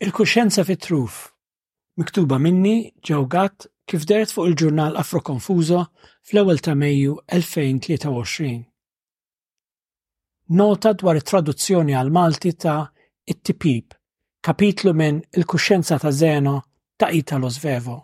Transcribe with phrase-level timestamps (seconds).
[0.00, 1.14] Il-kuxenza fit-truf,
[1.98, 2.74] miktuba minni
[3.08, 5.80] ġawgat kif deret fuq il-ġurnal Afro Konfuzo
[6.28, 8.52] fl-ewwel ta' Mejju 2023.
[10.54, 12.84] Nota dwar it-traduzzjoni għal Malti ta'
[13.26, 13.98] it tipip
[14.46, 16.56] kapitlu minn Il-kuxenza ta' Zeno
[16.96, 17.96] ta' Italo Svevo.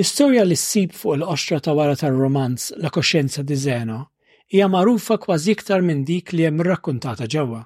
[0.00, 4.06] L-istorja li ssib fuq il-qoxra ta' wara tar-romanz La Koxenza di Zeno
[4.48, 7.60] hija magħrufa kważi iktar minn dik li hemm rakkuntata ġewwa.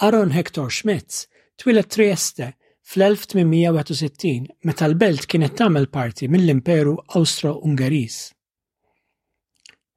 [0.00, 1.26] Aron Hector Schmitz
[1.62, 2.52] twilet Trieste
[2.88, 8.16] fl-1861 meta l-belt kienet tagħmel parti mill-Imperu austro ungeriż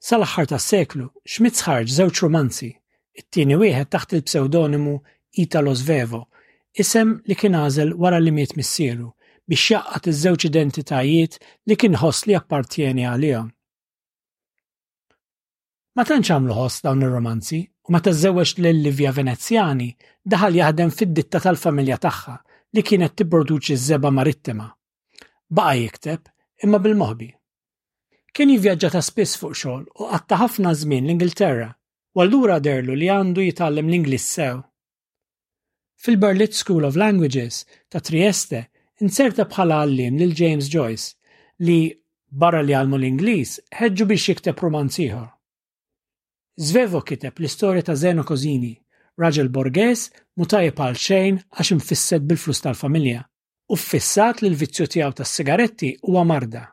[0.09, 2.69] Sal-aħħar tas-seklu, Schmitz ħarġ żewġ romanzi,
[3.19, 4.93] it-tieni wieħed taħt il-pseudonimu
[5.43, 6.21] Italo Svevo,
[6.79, 9.11] isem li kien għażel wara li miet missieru
[9.51, 11.35] biex jaqqat iż-żewġ identitajiet
[11.67, 13.51] li kien ħoss li appartjeni għalihom.
[15.99, 19.87] Ma tantx għamlu ħoss dawn ir-romanzi u ma tażewwex l Livja Venezjani
[20.31, 22.35] daħal jaħdem fid-ditta tal-familja tagħha
[22.77, 24.69] li kienet tipproduċi żeba marittima.
[25.51, 26.29] Baqa jikteb
[26.63, 27.25] imma bil-moħbi.
[28.31, 31.67] Kien jivvjaġġa ta' spiss fuq xogħol u qatta ħafna żmien l-Ingilterra
[32.15, 34.61] u allura derlu li għandu jitgħallem l-Ingliż sew.
[35.99, 38.61] Fil-Berlitz School of Languages ta' Trieste
[39.03, 41.11] inserta bħala għallim lil James Joyce
[41.67, 41.81] li
[42.31, 45.27] barra li għalmu l-Ingliż ħeġġu biex jikteb romanziħor.
[46.59, 48.73] Zvevo kiteb l-istorja ta' Zeno Kozini,
[49.19, 53.21] raġel Borges mutajib għal xejn għax imfisset bil-flus tal-familja
[53.71, 56.65] u fissat li l-vizzju tiegħu tas-sigaretti huwa marda.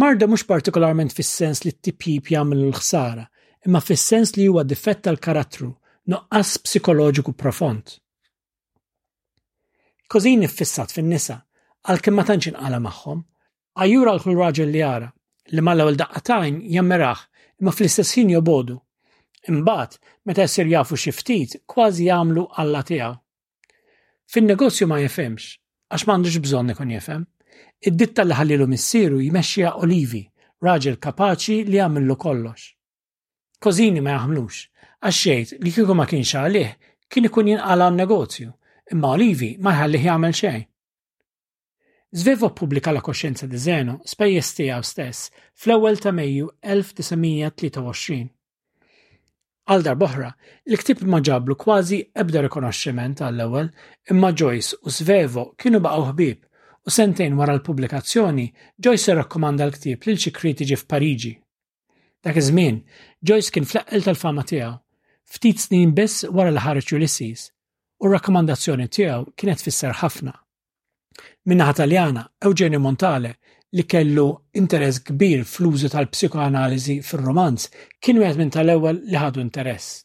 [0.00, 3.24] Marda mhux partikolarment fis-sens li t-tipjib jagħmel l-ħsara,
[3.66, 5.70] imma fis-sens li huwa difett tal-karattru,
[6.14, 7.96] noqqas psikoloġiku profond.
[10.10, 11.40] Kozini fissat fin-nisa,
[11.90, 13.24] għalkemm ma tantx inqala magħhom,
[13.82, 15.08] għajjura l-kull raġel li jara,
[15.54, 17.22] li mal-ewwel daqqatajn jammeraħ
[17.60, 18.76] imma fl-istess ħin jobodu.
[19.50, 19.98] Imbagħad
[20.28, 23.14] meta jessir jafu xi ftit kważi jagħmlu għalla tijaw.
[24.30, 25.48] Fin-negozju ma jifhimx
[25.90, 27.24] għax m'għandux bżonn ikun jefem.
[27.88, 30.22] Id-ditta li ħallilu missieru jmexxija Olivi,
[30.62, 32.68] raġel kapaċi li għamillu kollox.
[33.60, 34.60] Kozini ma jaħmlux,
[35.02, 36.72] għax xejt li kieku ma kienx għalih
[37.10, 38.52] kien ikun jinqala negozju
[38.94, 40.69] imma Olivi ma jħallih jagħmel xejn
[42.10, 45.28] Zvevo pubblika la kosċenza di Zeno spejjeż tiegħu stess
[45.62, 48.16] fl-ewwel ta' Mejju 1923.
[49.70, 50.30] Għal darboħra,
[50.66, 53.70] l-ktib ma ġablu kważi ebda rikonoxximent għall-ewwel,
[54.10, 60.18] imma Joyce u Zvevo kienu baqgħu ħbieb u sentejn wara l-pubblikazzjoni Joyce rakkomanda l-ktib lil
[60.18, 61.32] xi kritiġi f'Pariġi.
[62.26, 62.82] Dak iż-żmien,
[63.22, 64.74] Joyce kien fl-eqqel tal-fama tiegħu,
[65.30, 67.50] ftit snin biss wara l ħareġ Ulysses,
[68.02, 70.34] u r rakkomandazzjoni tiegħu kienet fisser ħafna.
[71.46, 73.34] Minnaħa Taljana, Eugenio Montale,
[73.76, 74.24] li kellu
[74.58, 77.68] interess kbir fl-użu tal-psikoanaliżi fir-romanz,
[78.02, 80.02] kienu wieħed minn tal-ewwel li ħadu interess.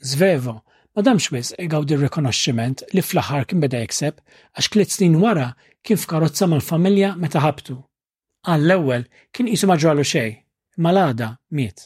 [0.00, 0.60] Zvevo,
[0.98, 4.16] Madam egaw għawdi rikonoxximent li fl-aħħar kien beda jekseb
[4.58, 5.52] għax tliet snin wara
[5.86, 7.76] kien f'karozza mal-familja meta ħabtu.
[8.48, 10.40] Għall-ewwel kien qisu ma ġralu xejn,
[10.82, 11.84] malada miet.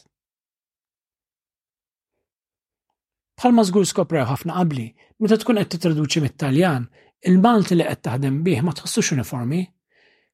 [3.37, 4.87] Bħalma żgur skoprew ħafna qabli,
[5.21, 6.89] meta tkun qed titraduċi mit-Taljan,
[7.31, 9.61] Il-Malti li qed taħdem bih ma tħossux uniformi,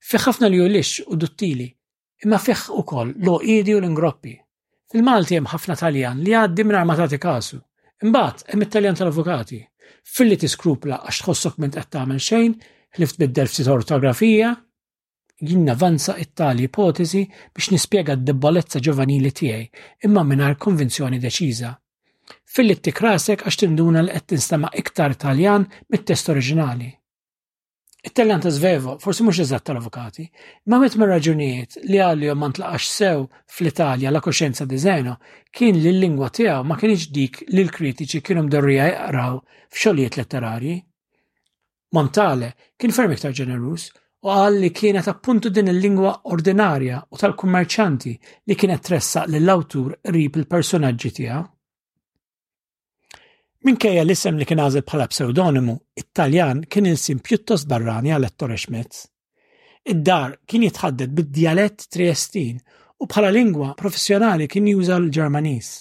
[0.09, 1.67] fih ħafna li jullix u duttili,
[2.25, 4.33] imma fih ukoll lo idi u l-ingroppi.
[4.89, 7.59] Fil-Malti hemm ħafna Taljan li għaddi minn armatati kasu.
[8.05, 9.59] Imbagħad hemm it-Taljan tal-avukati.
[10.01, 12.57] Filli tiskrupla għax tħossok minn qed tagħmel xejn,
[12.97, 14.55] ħlift biddel ftit ortografija,
[15.45, 17.21] jien navanza it-tali ipotezi
[17.53, 21.71] biex nispjega d debolezza ġovanili tiegħi imma mingħajr konvinzjoni deċiża
[22.49, 26.87] filli tikrasek għax tinduna li qed tinstema' iktar Taljan mit-test oriġinali.
[28.07, 30.25] It-tellan ta' Zvevo forsi mhux eżatt tal-avukati,
[30.71, 35.17] ma met ma' raġunijiet li għalihom ma ntlaqax sew fl-Italja la koxenza di Zeno
[35.53, 40.77] kien li l-lingwa tiegħu ma kienx dik li l-kritiċi kienu mdorrija jaqraw f'xogħlijiet letterarji.
[41.93, 43.91] Montale kien ferm iktar ġenerus
[44.25, 48.15] u għal li kienet appuntu din il-lingwa ordinarja u tal-kummerċanti
[48.47, 51.45] li kienet tressa l-awtur rib il-personaġġi tiegħu.
[53.67, 59.01] Minkejja l-isem li kien għażel bħala pseudonimu, it-Taljan kien il-sim pjuttost barrani għal Ettore Schmitz.
[59.83, 62.61] Id-dar kien jitħaddet bid-dialett triestin
[63.03, 65.73] u bħala lingwa professjonali kien juża l-Ġermanis.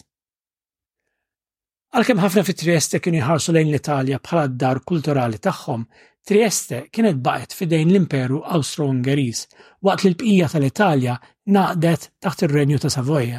[1.95, 5.87] Għalkemm ħafna fit Trieste kien jħarsu lejn l-Italja bħala d-dar kulturali tagħhom,
[6.29, 9.47] Trieste kienet baqgħet fidejn l-Imperu Awstro-Ungeriż
[9.87, 11.15] waqt li l-bqija tal-Italja
[11.55, 13.39] naqdet taħt ir-Renju ta' Savoja.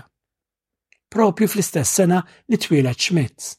[1.12, 3.59] Propju fl-istess sena li twilet Schmitz.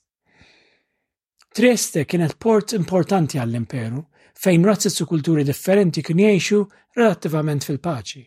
[1.50, 4.00] Trieste kienet port importanti għall-imperu
[4.40, 6.58] fejn razzi u kulturi differenti kien jgħixu
[6.98, 8.22] relattivament fil-paċi.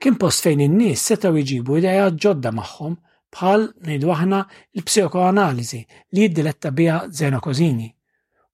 [0.00, 2.94] Kien post fejn in-nies setgħu jġibu ideja ġodda magħhom
[3.36, 4.38] bħal ngħidu aħna
[4.80, 5.82] l psikoanalizi
[6.14, 7.90] li jiddiletta biha Zeno Kozini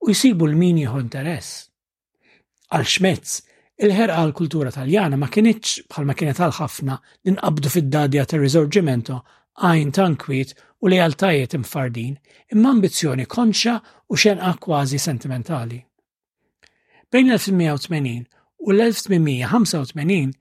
[0.03, 1.61] u jsibu l-min jieħu interess.
[2.75, 3.37] Għal xmezz,
[3.79, 6.99] il-ħerqa għal kultura taljana ma kienieċ bħal ma kienet għal ħafna
[7.31, 9.23] ninqabdu fid-dadja tar risorgimento
[9.63, 12.15] għajn tankwit u lealtajiet imfardin
[12.53, 13.77] imma ambizzjoni konxa
[14.11, 15.79] u xenqa kważi sentimentali.
[17.11, 20.33] Bejn l-1880 u l-1885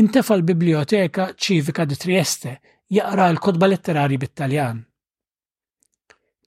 [0.00, 2.54] intefa l-Biblioteka ċivika di Trieste
[2.88, 4.80] jaqra l-kodba letterari bit-Taljan.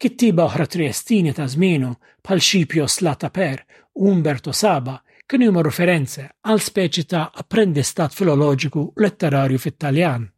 [0.01, 1.91] Kittiba oħra triestini ta' żmienu
[2.25, 3.61] bħal Scipio Slata Per
[3.99, 4.97] u Umberto Saba
[5.29, 10.29] kienu jumma referenze għal speċi ta' apprendistat filoloġiku letterarju fit-Taljan.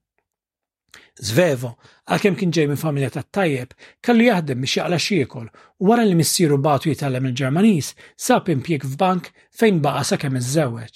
[1.22, 1.76] Zvevo,
[2.10, 6.16] għalkemm kien ġej minn familja ta' tajjeb, kellu jaħdem biex jaqla xiekol u wara li
[6.18, 10.96] missieru batu jitgħallem il-Ġermaniż sab impjieg f'bank fejn baqa' sakemm iż-żewweġ.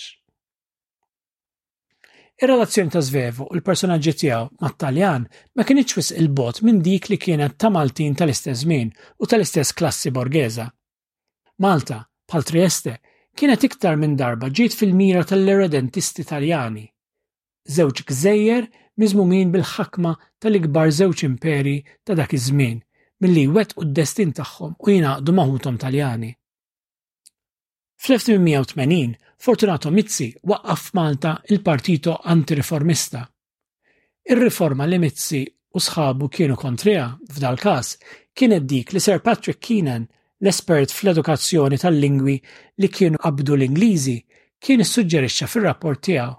[2.42, 5.28] Ir-relazzjoni ta' Zvevo u l-personaġġi tiegħu mat-Taljan
[5.58, 8.90] ma kienx wis il-bot minn dik li kienet ta' Maltin tal-istess żmien
[9.22, 10.66] u tal-istess klassi borgeza.
[11.62, 12.98] Malta, bħal Trieste,
[13.38, 16.86] kienet iktar minn darba ġiet fil-mira tal-eredentisti Taljani.
[17.70, 18.70] Żewġ gżejjer
[19.02, 20.12] miżmumin bil-ħakma
[20.42, 22.80] tal-ikbar żewġ imperi ta' dak iż-żmien
[23.24, 26.32] milli wet u d-destin tagħhom u jingħaqdu maħutom Taljani.
[28.04, 33.22] Fl-1880 Fortunato Mizzi waqqaf Malta il-Partito Antireformista.
[34.34, 35.44] Ir-riforma li Mizzi
[35.78, 37.94] u sħabu kienu kontrija f'dal-każ
[38.38, 40.08] kienet dik li Sir Patrick Keenan
[40.42, 42.38] l-espert fl-edukazzjoni tal-lingwi
[42.82, 44.18] li kienu qabdu l-Ingliżi
[44.62, 46.34] kien issuġġerixxa fir-rapport tiegħu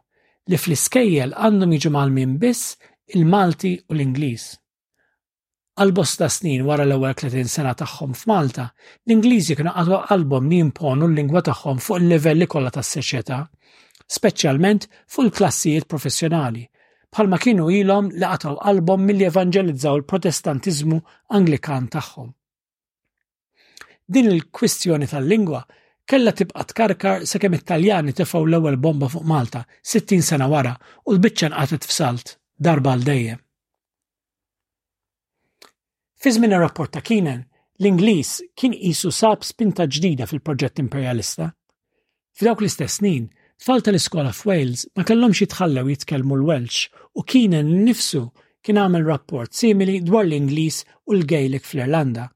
[0.48, 2.76] li fl-iskejjel għandhom jiġu min biss
[3.14, 4.44] il-Malti u l-Ingliż.
[5.78, 8.64] Għal-bosta snin wara l-ewwel 30 sena tagħhom f'Malta,
[9.06, 13.38] l-Ingliżi kienu għadu qalbhom li jimponu l-lingwa tagħhom fuq il-livelli kollha tas-soċjetà,
[14.16, 16.64] speċjalment fuq il-klassijiet professjonali,
[17.14, 20.98] bħalma kienu ilhom li qataw qalbhom mill-evanġelizzaw il-Protestantiżmu
[21.38, 22.32] Anglikan tagħhom.
[24.08, 25.62] Din il-kwistjoni tal-lingwa
[26.10, 29.60] kella tibqa tkarkar sakemm it-Taljani tefgħu l-ewwel bomba fuq Malta
[29.93, 30.72] 60 sena wara
[31.05, 32.31] u l-biċċa nqatet f'Salt
[32.66, 33.40] darba għal dejjem.
[36.19, 37.44] Fi żmien ir-rapport ta' Kienen,
[37.78, 41.50] l-Ingliż kien qisu sab spinta ġdida fil-proġett imperjalista.
[42.38, 43.28] F'dawk l-istess snin,
[43.60, 46.88] tfal tal-iskola f'Wales ma kellhomx jitħallew jitkellmu l-Welsh
[47.20, 48.25] u kienen nifsu
[48.64, 50.81] kien għamel rapport simili dwar l-Ingliż
[51.12, 52.31] u l-Gaelic fl-Irlanda.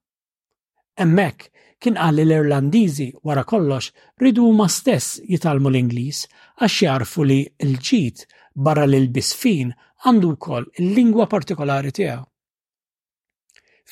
[1.02, 1.48] Emmek,
[1.82, 3.88] kien qal li l-Irlandiżi wara kollox
[4.22, 6.20] ridu huma stess jitalmu l-Ingliż
[6.62, 7.40] għax jarfu li
[7.70, 8.22] l-ġid
[8.64, 9.72] barra l bisfin
[10.06, 12.22] għandu wkoll il-lingwa partikolari tiegħu.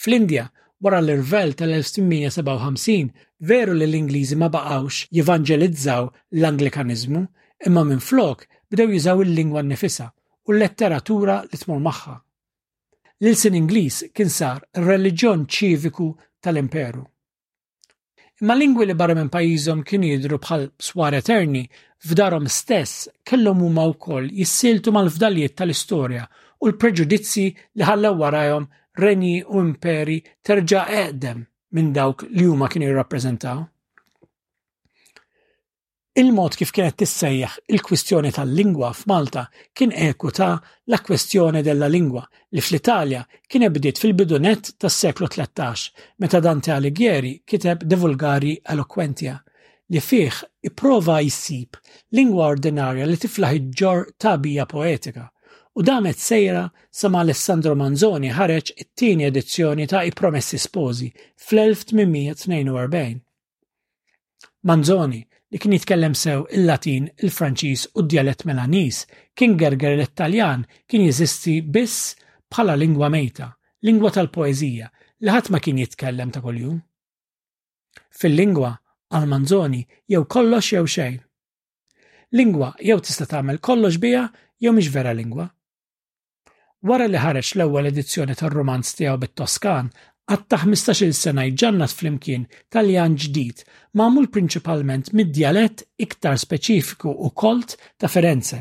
[0.00, 0.44] Fl-Indja,
[0.82, 3.10] wara l-irvel tal-1657,
[3.50, 6.06] veru li l-Ingliżi ma baqgħux jivanġelizzaw
[6.38, 7.22] l-Anglikanizmu,
[7.66, 10.08] imma minn flok bdew jużaw il-lingwa n-nifisa
[10.46, 12.16] u l-letteratura li tmur magħha.
[13.20, 17.02] L-ilsin Ingliż kien sar il reliġjon ċiviku tal-imperu
[18.42, 21.60] imma lingwi li barra minn pajjiżhom kien jidru bħal swar eterni
[22.08, 26.22] f'darhom stess kellhom huma wkoll jissiltu mal fdaljiet tal-istorja
[26.64, 28.68] u l-preġudizzi li ħallew warajhom
[29.04, 31.44] renji u imperi terġa' eqdem
[31.76, 33.60] minn dawk li huma kienu jirrappreżentaw.
[36.20, 39.44] Il-mod kif kienet tissejjaħ il-kwistjoni tal-lingwa f'Malta
[39.78, 40.56] kien eku ta'
[40.92, 42.20] la kwestjoni della lingwa
[42.56, 45.84] li fl-Italja kien ebdiet fil-bidunet tas-seklu 13
[46.20, 49.38] meta Dante Alighieri kiteb De Vulgari Eloquentia
[49.94, 51.80] li fih iprova jissib
[52.20, 55.30] lingwa ordinarja li tiflaħ ġor tabija poetika
[55.76, 56.66] u damet sejra
[57.00, 61.08] sama Alessandro Manzoni ħareġ it-tieni edizzjoni ta' I Promessi Sposi
[61.48, 63.10] fl-1842.
[64.68, 69.02] Manzoni li kien jitkellem sew il-Latin, il-Franċiż u d-dialett Melanis,
[69.34, 72.14] kien gerger l-Italjan kien jeżisti biss
[72.50, 73.48] bħala lingwa mejta,
[73.86, 74.86] lingwa tal-poezija,
[75.26, 76.78] li ħadd ma kien jitkellem ta' kuljum.
[78.20, 78.76] Fil-lingwa
[79.10, 81.18] għal-manzoni jew kollox jew xejn.
[82.38, 84.28] Lingwa jew tista' tagħmel kollox biha
[84.62, 85.48] jew mhix vera lingwa.
[86.86, 89.90] Wara li ħareġ l-ewwel edizzjoni tar-romanz tiegħu bit-Toskan
[90.30, 93.64] Għatta 15-il sena jġannat flimkien taljan ġdid
[93.98, 98.60] mamul prinċipalment mid-dialett iktar speċifiku u kolt ta' Ferenze.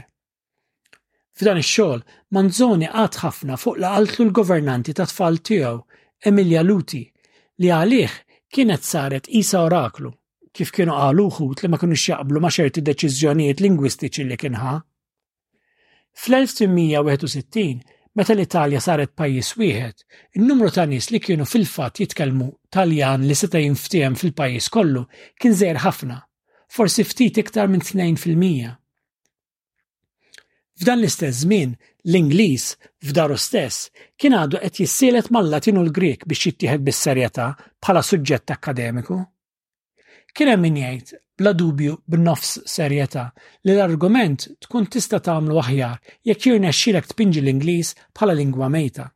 [1.37, 2.01] F'dan ix-xogħol
[2.35, 5.77] Manzoni għad ħafna fuq laqaltlu l-governanti ta' tfal tiegħu
[6.31, 7.03] Emilia Luti
[7.61, 8.17] li għalih
[8.49, 10.09] kienet saret Isa Oraklu
[10.49, 14.73] kif kienu għaluħu li ma kienu jaqblu ma' xerti deċiżjonijiet lingwistiċi li kienħa.
[16.17, 20.01] Fl-1861 Meta l-Italja saret pajjiż wieħed,
[20.35, 25.05] in-numru ta' nies li kienu fil-fatt jitkellmu Taljan li seta' jinftiem fil-pajjiż kollu
[25.39, 26.17] kien żgħir ħafna,
[26.75, 28.73] forsi ftit iktar minn 2%.
[30.81, 31.77] F'dan l-istess żmien,
[32.11, 32.67] l-Ingliż
[33.07, 33.87] f'daru stess
[34.19, 39.21] kien għadu qed jissielet mal-Latin u l-Grek biex jittieħed bis-serjetà bħala suġġett akademiku.
[40.37, 43.23] Kien hemm min jgħid bla dubju b'nofs serjetà
[43.65, 45.95] li l-argument tkun tista' tagħmlu aħjar
[46.29, 49.07] jekk jirnexxielek tpinġi l-Ingliż bħala lingwa mejta.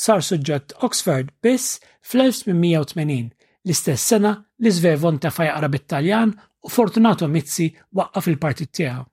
[0.00, 3.26] Sar suġġett Oxford biss fl-1880
[3.66, 9.04] l-istess sena li Zvevon tefa' jaqra bit-Taljan u Fortunato Mizzi waqqa fil-partit tiegħu.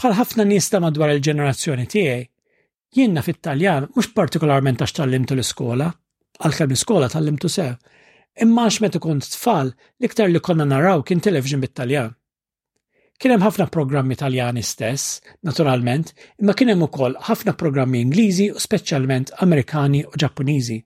[0.00, 2.26] Bħal ħafna nies ta' madwar il-ġenerazzjoni tiegħi,
[2.96, 5.90] jienna fit-Taljan mhux partikolarment għax tallimtu l-iskola,
[6.40, 7.74] għalkemm l-iskola tallimtu sew,
[8.42, 12.12] imma għax meta kont tfal l-iktar li konna naraw kien television bit-Taljan.
[13.20, 18.62] Kien hemm ħafna programmi Taljani stess, naturalment, imma kien hemm ukoll ħafna programmi Ingliżi u
[18.62, 20.78] speċjalment Amerikani u Ġappuniżi.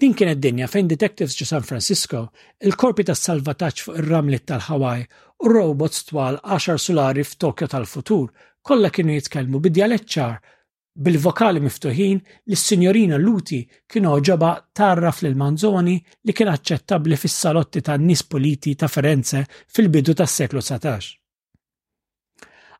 [0.00, 2.28] Din kienet dinja fejn detectives ġu San Francisco,
[2.64, 5.04] il-korpi tas salvataġġ fuq ir-ramlit tal-Hawaii
[5.44, 8.30] u robots twal 10 solari f'Tokyo tal-futur
[8.64, 10.38] kollha kienu jitkellmu bid ċar.
[10.98, 12.18] Bil-vokali miftuħin,
[12.52, 15.94] s sinjorina Luti kien oġoba tarraf lil Manzoni
[16.26, 19.44] li kien aċċettabli fis-salotti tan nies politi ta' Firenze
[19.76, 21.14] fil-bidu tas-seklu 19.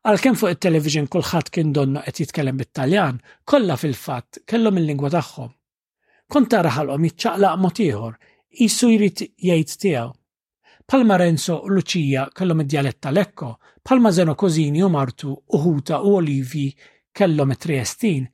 [0.03, 5.51] Għalkemm fuq it-television kulħadd kien donno qed jitkellem bit-Taljan, kollha fil-fatt kellhom il-lingwa tagħhom.
[6.31, 8.13] Kont tara ħalqhom jiċċaqlaq mod ieħor,
[8.59, 10.11] qisu jrid jgħid tiegħu.
[10.91, 13.51] Palma Renzo u Lucia kellhom id-dialett tal-Ekko,
[13.85, 16.67] palma Zeno Cosini u Martu, Huta u Olivi
[17.17, 18.27] kellhom it-Triestin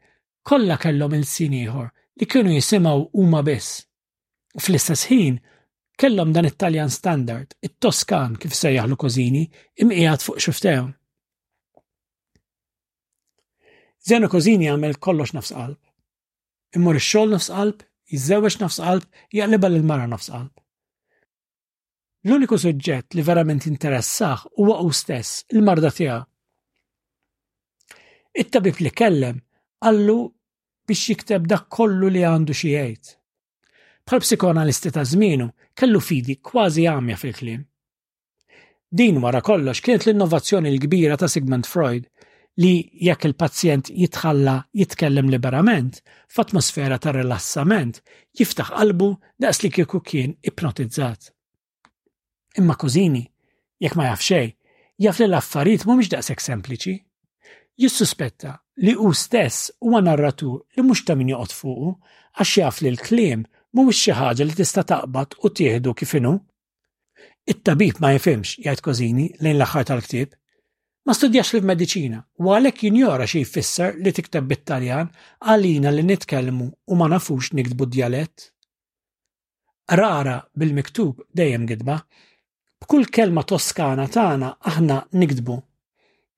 [0.50, 1.88] kollha kellhom il-sin ieħor
[2.20, 3.82] li kienu jisimaw huma biss.
[4.58, 5.40] U fl-istess ħin
[6.02, 9.44] kellhom dan it-Taljan standard, it-Toskan kif se jaħlu Kozini,
[9.82, 10.86] imqiegħed fuq xuftew.
[14.08, 15.80] Zeno Kozini għamel kollox nafs qalb.
[16.78, 19.06] Immur ix-xogħol nafs qalb, jiżewweġ nafs qalb,
[19.36, 20.52] jaqlibha lil mara nafs qalb.
[22.28, 26.22] L-uniku suġġett li verament interessax huwa u stess, il-marda tiegħu
[28.38, 29.38] It-tabib li kellem
[29.82, 30.18] għallu
[30.88, 33.08] biex jikteb dak kollu li għandu xi jgħid.
[34.08, 37.64] Bħal psikoanalisti ta' zminu, kellu fidi kważi għamja fil-klim.
[38.98, 42.06] Din wara kollox kienet l-innovazzjoni l-kbira ta' Sigmund Freud
[42.62, 42.76] li
[43.08, 46.00] jekk il-pazjent jitħalla jitkellem liberament
[46.34, 48.00] f'atmosfera ta' rilassament
[48.38, 49.10] jiftaħ qalbu
[49.44, 51.34] daqs li kieku kien ipnotizzat.
[52.62, 53.26] Imma kużini,
[53.82, 54.54] jekk ma jaf xej,
[55.08, 56.98] jaf li l-affarijiet mhumiex daqshekk sempliċi
[57.78, 58.54] jissuspetta
[58.84, 61.92] li u stess huwa narratur li mhux ta' min joqgħod fuqu
[62.38, 63.44] għax jaf li l-kliem
[63.78, 66.34] mhuwiex xi ħaġa li tista' taqbad u tieħdu kif inhu.
[67.48, 70.34] It-tabib ma jifimx, jgħid Kozini lejn l-aħħar tal-ktieb.
[71.08, 75.12] Ma studjax li f-medicina, u għalhekk jinjora xi jfisser li tikteb bit-Taljan
[75.48, 78.50] għalina li nitkellmu u ma nafux nikdbu d-dialett.
[79.96, 82.02] Rara bil-miktub dejjem gidba,
[82.82, 85.62] b'kull kelma toskana tagħna aħna nikdbu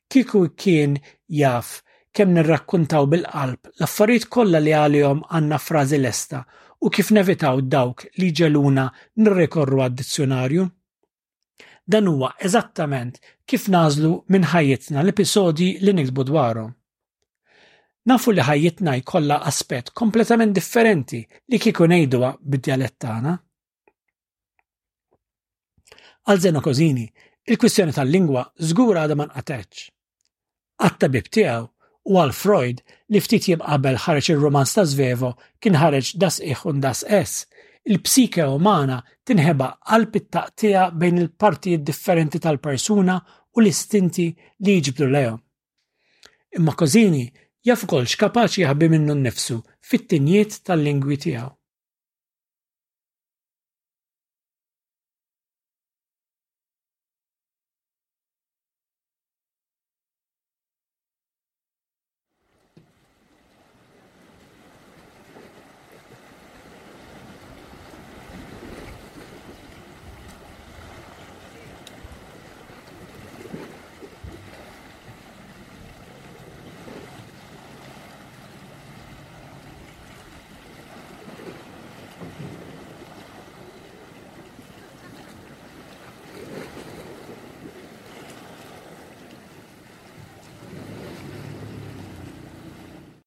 [0.09, 0.97] kieku kien
[1.39, 1.81] jaf
[2.15, 6.41] kemm nirrakkuntaw bil-qalb l-affarijiet kollha li għalihom għandna frażi lesta
[6.85, 8.87] u kif nevitaw dawk li ġeluna
[9.21, 10.65] nirrikorru għad-dizzjonarju.
[11.89, 16.71] Dan huwa eżattament kif nażlu minn ħajjitna l-episodji li nikbu dwarhom.
[18.09, 23.35] Nafu li ħajjitna jkollha aspett kompletament differenti li kieku ngħidwa bid dialettana tagħna.
[26.29, 27.05] Għal Zeno Kozini,
[27.49, 29.89] il-kwistjoni tal-lingwa żgura għadha ma nqatetx
[30.79, 31.65] għattabib tabib tiegħu
[32.11, 32.79] u għal Freud
[33.13, 37.33] li ftit jibqabel ħareġ ir-romans ta' Zvevo kien ħareġ das iħun das es.
[37.89, 40.39] Il-psike umana tinħeba qalb it
[41.01, 43.17] bejn il-partijiet differenti tal-persuna
[43.55, 44.29] u l-istinti
[44.65, 45.37] li jġibdu lejhom.
[46.57, 47.25] Imma Kozini
[47.65, 51.58] jaf ukoll x'kapaċi jaħbi minnu nnifsu fit-tinjiet tal-lingwi tiegħu.